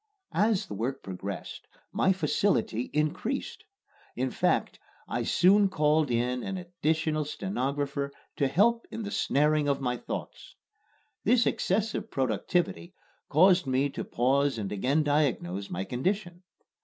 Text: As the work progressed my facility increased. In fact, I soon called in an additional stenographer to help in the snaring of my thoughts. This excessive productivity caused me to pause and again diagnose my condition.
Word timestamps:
As 0.33 0.65
the 0.65 0.73
work 0.73 1.03
progressed 1.03 1.67
my 1.91 2.11
facility 2.11 2.89
increased. 2.91 3.65
In 4.15 4.31
fact, 4.31 4.79
I 5.07 5.21
soon 5.21 5.69
called 5.69 6.09
in 6.09 6.41
an 6.41 6.57
additional 6.57 7.23
stenographer 7.23 8.11
to 8.37 8.47
help 8.47 8.87
in 8.89 9.03
the 9.03 9.11
snaring 9.11 9.67
of 9.67 9.79
my 9.79 9.97
thoughts. 9.97 10.55
This 11.23 11.45
excessive 11.45 12.09
productivity 12.09 12.95
caused 13.29 13.67
me 13.67 13.91
to 13.91 14.03
pause 14.03 14.57
and 14.57 14.71
again 14.71 15.03
diagnose 15.03 15.69
my 15.69 15.83
condition. 15.83 16.41